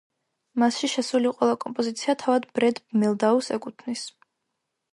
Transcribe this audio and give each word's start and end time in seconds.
მასში 0.61 0.87
შესული 0.93 1.33
ყველა 1.41 1.59
კომპოზიცია 1.65 2.17
თავად 2.23 2.47
ბრედ 2.57 2.81
მელდაუს 3.05 3.51
ეკუთვნის. 3.59 4.07